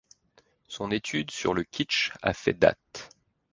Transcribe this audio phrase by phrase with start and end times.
[0.67, 3.09] Son étude sur le kitsch a fait date.